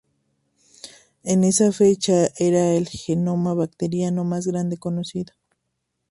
En 1.23 1.43
esa 1.43 1.71
fecha 1.71 2.29
era 2.39 2.71
el 2.73 2.87
genoma 2.89 3.53
bacteriano 3.53 4.23
más 4.23 4.47
grande 4.47 4.77
conocido. 4.79 5.35